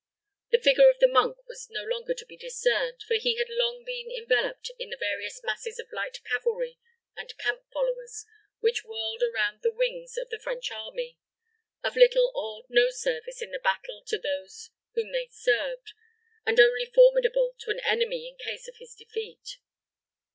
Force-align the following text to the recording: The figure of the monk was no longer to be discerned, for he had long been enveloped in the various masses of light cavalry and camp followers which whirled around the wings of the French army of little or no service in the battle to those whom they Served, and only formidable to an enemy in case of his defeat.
The 0.49 0.57
figure 0.59 0.89
of 0.89 0.97
the 0.97 1.07
monk 1.07 1.37
was 1.47 1.69
no 1.69 1.83
longer 1.83 2.15
to 2.15 2.25
be 2.25 2.35
discerned, 2.35 3.03
for 3.03 3.17
he 3.19 3.35
had 3.35 3.49
long 3.51 3.83
been 3.85 4.09
enveloped 4.09 4.71
in 4.79 4.89
the 4.89 4.97
various 4.97 5.43
masses 5.43 5.77
of 5.77 5.91
light 5.91 6.23
cavalry 6.23 6.79
and 7.15 7.37
camp 7.37 7.65
followers 7.71 8.25
which 8.61 8.83
whirled 8.83 9.21
around 9.21 9.61
the 9.61 9.71
wings 9.71 10.17
of 10.17 10.29
the 10.31 10.39
French 10.39 10.71
army 10.71 11.19
of 11.83 11.95
little 11.95 12.31
or 12.33 12.65
no 12.67 12.89
service 12.89 13.43
in 13.43 13.51
the 13.51 13.59
battle 13.59 14.01
to 14.07 14.17
those 14.17 14.71
whom 14.95 15.11
they 15.11 15.27
Served, 15.29 15.93
and 16.47 16.59
only 16.59 16.85
formidable 16.87 17.53
to 17.59 17.69
an 17.69 17.79
enemy 17.81 18.27
in 18.27 18.37
case 18.37 18.67
of 18.67 18.77
his 18.77 18.95
defeat. 18.95 19.57